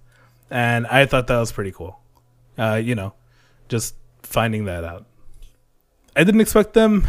[0.49, 1.99] and I thought that was pretty cool.
[2.57, 3.13] Uh, you know,
[3.69, 5.05] just finding that out.
[6.15, 7.05] I didn't expect them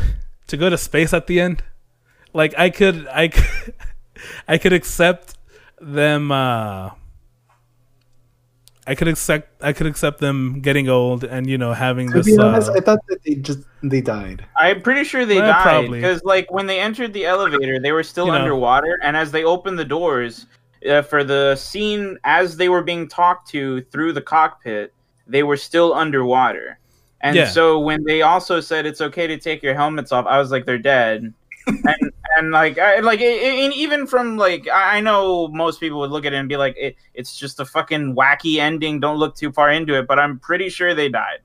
[0.49, 1.63] to go to space at the end.
[2.35, 3.75] Like I could, I could,
[4.49, 5.35] I could accept
[5.81, 6.31] them.
[6.33, 6.91] Uh,
[8.87, 12.27] I could accept, I could accept them getting old and you know having To this.
[12.27, 14.47] be honest, uh, I thought that they just they died.
[14.57, 16.01] I'm pretty sure they Well, died probably.
[16.01, 18.39] because, like, when they entered the elevator, they were still You know.
[18.39, 20.47] underwater, and as they opened the doors
[20.89, 24.95] uh, for the scene, as they were being talked to through the cockpit,
[25.27, 26.79] they were still underwater.
[27.21, 27.49] And Yeah.
[27.49, 30.65] so when they also said it's okay to take your helmets off, I was like,
[30.67, 31.33] they're dead.
[31.67, 36.11] and and like I, like it- even from like I I know most people would
[36.11, 39.01] look at it and be like it, it's just a fucking wacky ending.
[39.01, 41.41] Don't look too far into it, but I'm pretty sure they died.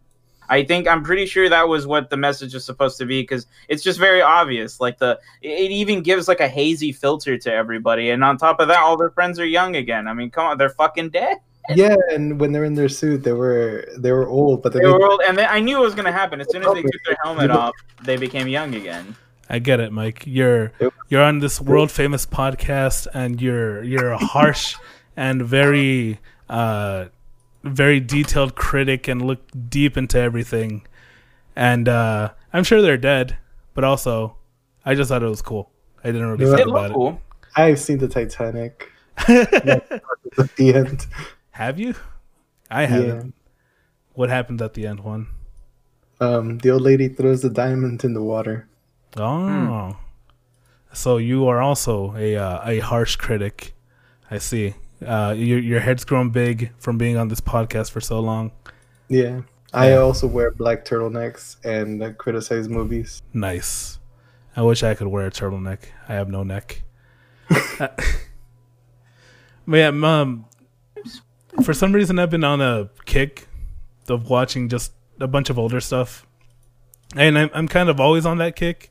[0.49, 3.47] I think I'm pretty sure that was what the message is supposed to be because
[3.69, 4.79] it's just very obvious.
[4.79, 8.67] Like the it even gives like a hazy filter to everybody, and on top of
[8.69, 10.07] that, all their friends are young again.
[10.07, 11.37] I mean, come on, they're fucking dead.
[11.69, 14.91] Yeah, and when they're in their suit, they were they were old, but They then
[14.91, 16.41] were old, and then I knew it was gonna happen.
[16.41, 17.73] As soon as they took their helmet off,
[18.03, 19.15] they became young again.
[19.49, 20.23] I get it, Mike.
[20.25, 20.71] You're
[21.09, 24.75] you're on this world famous podcast, and you're you're a harsh
[25.17, 27.05] and very uh
[27.63, 30.85] very detailed critic, and look deep into everything.
[31.55, 33.37] And uh I'm sure they're dead,
[33.73, 34.35] but also
[34.85, 35.69] I just thought it was cool.
[36.03, 36.57] I didn't really Yeah.
[36.57, 37.21] think about looked cool.
[37.55, 38.91] I've seen the Titanic
[39.29, 41.05] at the end.
[41.53, 41.95] Have you?
[42.69, 43.33] I haven't.
[44.13, 44.99] What happened at the end?
[45.01, 45.27] One.
[46.19, 48.67] Um, the old lady throws the diamond in the water.
[49.17, 49.97] Oh,
[50.93, 53.73] so you are also a uh, a harsh critic.
[54.31, 54.73] I see.
[55.05, 58.51] Uh, your your head's grown big from being on this podcast for so long.
[59.07, 59.41] Yeah.
[59.73, 59.97] I Yeah.
[59.97, 63.21] also wear black turtlenecks and uh, criticize movies.
[63.33, 63.99] Nice.
[64.55, 65.79] I wish I could wear a turtleneck.
[66.07, 66.81] I have no neck.
[67.79, 67.87] Uh,
[69.67, 70.45] but yeah, um,
[71.61, 73.47] for some reason I've been on a kick
[74.09, 76.25] of watching just a bunch of older stuff,
[77.15, 78.89] and I'm I'm kind of always on that kick.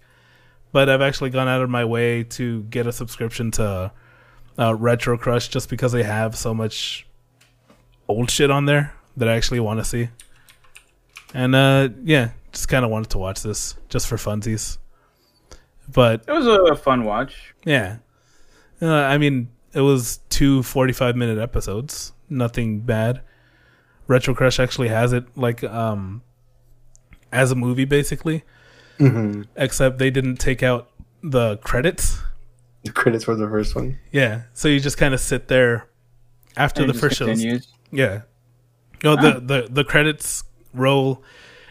[0.70, 3.92] But I've actually gone out of my way to get a subscription to
[4.58, 7.06] uh, Retro Crush just because they have so much
[8.08, 10.08] old shit on there that I actually want to see.
[11.34, 14.78] And uh, yeah, just kind of wanted to watch this just for funsies.
[15.92, 17.54] But It was a fun watch.
[17.64, 17.98] yeah,
[18.80, 22.12] uh, I mean, it was two 45 minute episodes.
[22.32, 23.20] Nothing bad.
[24.08, 26.22] Retro Crush actually has it like um
[27.30, 28.42] as a movie basically,
[28.98, 30.88] hmm except they didn't take out
[31.22, 32.18] the credits.
[32.84, 33.98] The credits for the first one.
[34.10, 35.88] Yeah, so you just kind of sit there
[36.56, 37.28] after And the it just first shows.
[37.28, 37.68] continues.
[37.92, 38.22] Yeah.
[39.04, 41.22] No, the, the the credits roll,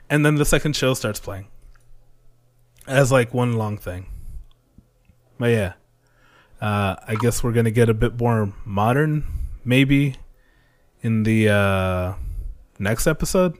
[0.09, 1.47] and then the second show starts playing
[2.87, 4.05] as like one long thing.
[5.37, 5.73] But yeah,
[6.61, 9.23] uh, I guess we're gonna get a bit more modern,
[9.65, 10.15] maybe,
[11.03, 12.13] in the uh,
[12.79, 13.57] next episode.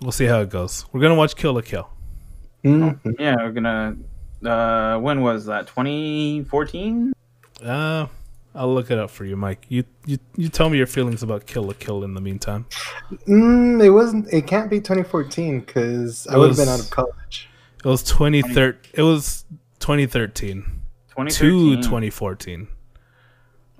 [0.00, 0.84] We'll see how it goes.
[0.92, 1.88] We're gonna watch Kill la Kill.
[2.64, 2.98] Mhm.
[3.18, 3.96] Yeah, we're gonna.
[4.44, 5.66] Uh, when was that?
[5.68, 7.12] 2014.
[7.64, 8.06] Uh,
[8.54, 9.64] I'll look it up for you, Mike.
[9.68, 12.66] You you you tell me your feelings about Kill la Kill in the meantime.
[13.28, 14.32] Mm, it wasn't.
[14.32, 17.48] It can't be 2014 because I would have been out of college.
[17.84, 19.44] It was twenty It was
[19.78, 20.62] twenty thirteen.
[21.16, 21.82] to 2013.
[21.82, 22.68] 2014.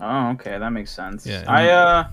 [0.02, 1.24] Oh, okay, that makes sense.
[1.24, 2.04] Yeah, I uh,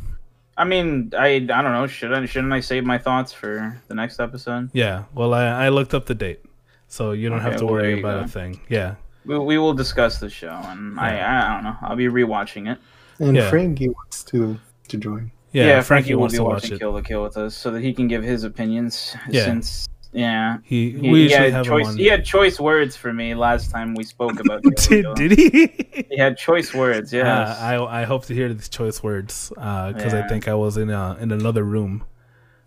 [0.58, 1.88] I mean, I I don't know.
[1.88, 4.70] Should I shouldn't I save my thoughts for the next episode?
[4.74, 6.42] Yeah, well, I, I looked up the date,
[6.88, 8.26] so you don't have to well, worry you about go.
[8.26, 8.60] a thing.
[8.70, 11.76] Yeah, We, we will discuss the show, and I I don't know.
[11.82, 12.78] I'll be rewatching it.
[13.20, 13.50] And Yeah.
[13.50, 15.32] Frankie wants to to join.
[15.52, 15.66] yeah.
[15.66, 15.82] Yeah.
[15.82, 16.80] Frankie, will wants be to watch watching it.
[16.80, 19.16] Kill the Kill with us, so that he can give his opinions.
[19.30, 19.46] Yeah.
[19.46, 21.94] Since yeah, He, he, we he had choice.
[21.96, 24.64] He had choice words for me last time we spoke about.
[24.64, 26.06] Did, did he?
[26.10, 27.14] He had choice words.
[27.14, 27.40] Yeah.
[27.42, 30.28] Uh, I I hope to hear these choice words because I Yeah.
[30.28, 32.04] think I was in uh, in another room.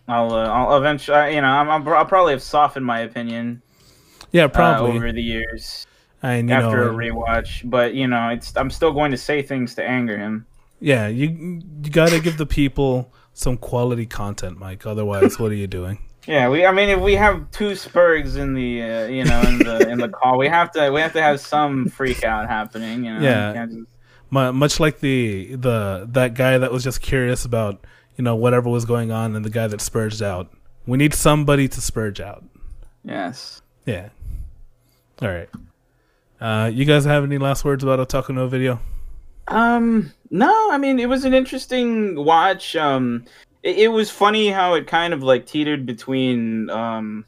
[0.08, 1.34] I'll uh, I'll eventually.
[1.34, 3.62] You know, I'm, I'm, I'll probably have softened my opinion
[4.30, 4.96] Yeah, uh, probably.
[4.96, 5.86] over the years.
[6.22, 7.68] and you after know, a rewatch.
[7.68, 10.46] But you know, it's I'm still going to say things to anger him.
[10.80, 11.26] yeah, you
[11.82, 14.86] you got to give the people some quality content, Mike.
[14.86, 15.98] Otherwise, what are you doing?
[16.26, 16.64] Yeah, we.
[16.64, 19.98] I mean, if we have two Spurgs in the, uh, you know, in the in
[19.98, 23.04] the call, we have to we have to have some freak out happening.
[23.04, 23.66] You know, Yeah.
[23.66, 23.88] Just-
[24.30, 27.84] much like the the that guy that was just curious about
[28.16, 30.48] you know whatever was going on and the guy that spurged out
[30.86, 32.42] we need somebody to spurge out
[33.04, 33.60] yes.
[33.84, 34.08] yeah
[35.20, 35.50] all right
[36.40, 38.80] uh you guys have any last words about otaku no video
[39.48, 42.74] Um, no, I mean, it was an interesting watch.
[42.76, 43.24] Um,
[43.62, 47.24] it, it was funny how it kind of like teetered between um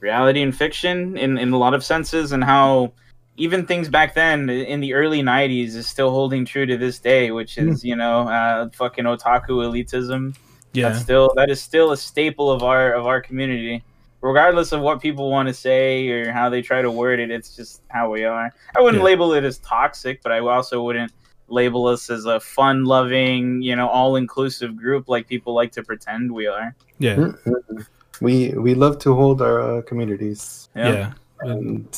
[0.00, 2.92] reality and fiction in in a lot of senses, and how
[3.36, 7.30] even things back then in the early 90s is still holding true to this day
[7.30, 10.36] which is you know uh, fucking otaku elitism.
[10.72, 10.90] Yeah.
[10.90, 13.82] That's still that is still a staple of our of our community.
[14.22, 17.56] Regardless of what people want to say or how they try to word it it's
[17.56, 18.52] just how we are.
[18.76, 19.06] I wouldn't Yeah.
[19.06, 21.10] label it as toxic but i also wouldn't
[21.50, 25.82] label us as a fun loving you know all inclusive group like people like to
[25.82, 26.74] pretend we are.
[26.98, 27.16] Yeah.
[27.16, 27.86] Mhm.
[28.20, 31.88] We we love to hold our uh, communities, yeah, and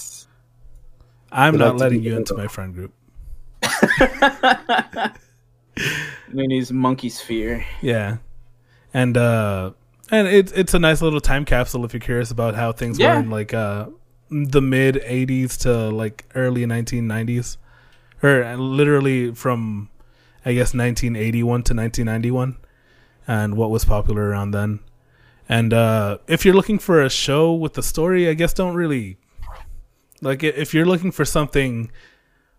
[1.32, 2.92] i'm not like letting you into my friend group.
[6.32, 7.64] Mooney's monkey sphere.
[7.80, 8.18] Yeah.
[8.94, 9.72] And uh
[10.10, 13.14] and it's it's a nice little time capsule if you're curious about how things Yeah.
[13.14, 13.86] were in like uh
[14.30, 17.56] the mid 80s to like early 1990s
[18.22, 19.88] or uh, literally from
[20.44, 22.56] i guess 1981 to 1991
[23.26, 24.80] and what was popular around then
[25.48, 29.16] and uh if you're looking for a show with a story i guess don't really
[30.20, 31.90] like if you're looking for something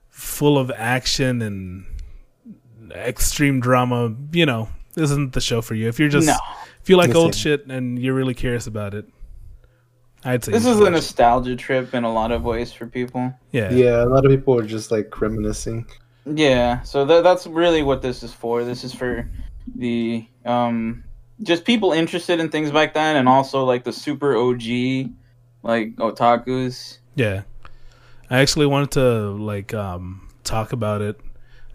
[0.09, 1.86] full of action and
[2.91, 5.88] extreme drama, you know, this isn't the show for you.
[5.88, 6.36] If you're just No.
[6.82, 7.24] if you like Listen.
[7.24, 9.07] old shit and you're really curious about it,
[10.26, 10.91] I'd say This is a watch it.
[10.91, 13.34] nostalgia trip in a lot of ways for people.
[13.51, 13.71] yeah.
[13.71, 15.86] Yeah, a lot of people are just like reminiscing.
[16.26, 18.63] Yeah, so tha that's really what this is for.
[18.63, 19.28] This is for
[19.76, 21.03] the um
[21.41, 25.09] just people interested in things back then and also like the super OG
[25.63, 26.99] like otakus.
[27.15, 27.41] Yeah.
[28.30, 31.19] I actually wanted to like um talk about it.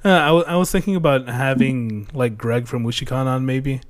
[0.05, 3.80] Uh, I, w- I was thinking about having like Greg from Wishicon on maybe,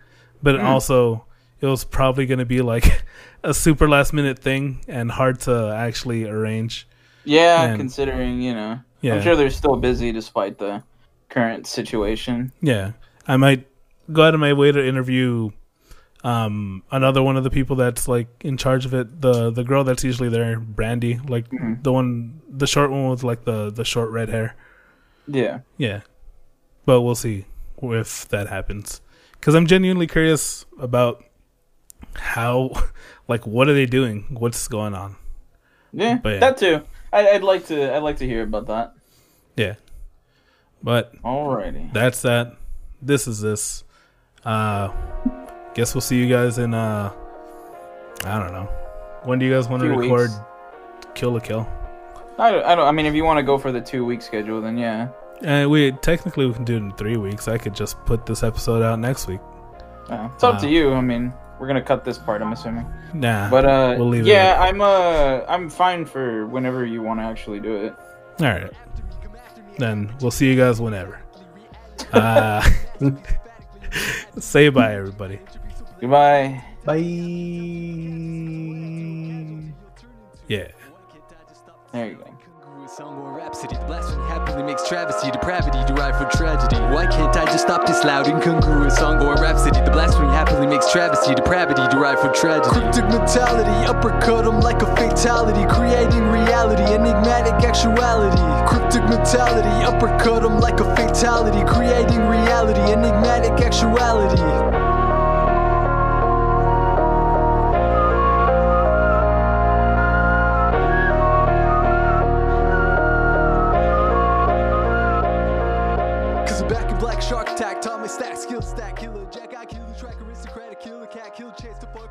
[0.43, 0.65] but Mm.
[0.65, 1.25] also
[1.61, 3.05] it was probably going to be like
[3.43, 6.87] a super last minute thing and hard to actually arrange.
[7.25, 7.79] Yeah, Man.
[7.79, 8.81] considering, you know.
[9.01, 9.15] Yeah.
[9.15, 10.83] I'm sure they're still busy despite the
[11.29, 12.53] current situation.
[12.63, 12.93] Yeah.
[13.27, 13.67] I might
[14.13, 15.51] go out of my way to interview
[16.25, 19.85] um another one of the people that's like in charge of it the the girl
[19.85, 21.81] that's usually there brandy like Mhm.
[21.85, 24.57] the one the short one with like the the short red hair
[25.29, 25.61] Yeah.
[25.77, 26.01] Yeah,
[26.87, 27.45] but we'll see
[27.83, 29.01] if that happens.
[29.33, 31.23] Because I'm genuinely curious about
[32.15, 32.73] how,
[33.29, 34.27] like, what are they doing?
[34.31, 35.17] What's going on?
[35.93, 36.19] Yeah.
[36.23, 36.39] But yeah.
[36.41, 36.83] That too.
[37.13, 38.95] I, I'd like to I'd like to hear about that.
[39.57, 39.75] Yeah,
[40.83, 41.93] but Alrighty.
[41.93, 42.57] that's that.
[43.01, 43.85] This is this.
[44.45, 44.93] Uh,
[45.75, 46.75] guess we'll see you guys in.
[46.75, 47.13] Uh,
[48.25, 48.69] I don't know.
[49.25, 50.31] When do you guys want to record?
[50.31, 50.41] weeks.
[51.15, 51.69] Kill la kill.
[52.39, 54.23] I don't, I don't I mean if you want to go for the 2 week
[54.23, 55.09] schedule then yeah.
[55.45, 57.49] Uh, we technically we can do it in three weeks.
[57.49, 59.41] I could just put this episode out next week.
[60.09, 60.31] Yeah.
[60.35, 60.93] It's up to you.
[60.93, 62.87] I mean, we're going to cut this part I'm assuming.
[63.15, 67.21] Nah, But uh, We'll leave yeah, at- I'm uh, I'm fine for whenever you want
[67.21, 67.95] to actually do it.
[68.41, 68.71] all right.
[69.79, 71.21] Then we'll see you guys whenever.
[72.13, 72.69] Uh,
[74.39, 75.39] say bye, everybody.
[76.01, 76.63] Goodbye.
[76.85, 76.97] Bye.
[80.49, 80.69] Yeah.
[81.93, 82.35] There you go.
[84.59, 86.83] Happily makes travesty, depravity derived from tragedy.
[86.93, 89.81] Why can't I just stop this loud incongruous song or rhapsody?
[89.85, 92.69] The blasphemy happily makes travesty, depravity derived from tragedy.
[92.69, 98.43] Cryptic mentality, uppercut uppercut 'em like a fatality, creating reality, enigmatic actuality.
[98.67, 104.68] Cryptic mentality, uppercut uppercut 'em like a fatality, creating reality, enigmatic actuality.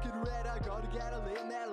[0.04, 1.67] Fucking red, I gotta get a lay, Natalie,